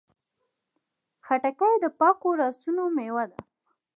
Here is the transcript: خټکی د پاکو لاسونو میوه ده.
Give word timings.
خټکی 1.25 1.73
د 1.83 1.85
پاکو 1.99 2.29
لاسونو 2.39 2.83
میوه 2.95 3.25
ده. 3.31 3.39